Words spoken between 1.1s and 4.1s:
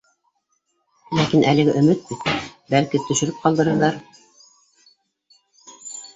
Ләкин әлеге өмөт бит, бәлки, төшөрөп ҡалдырырҙар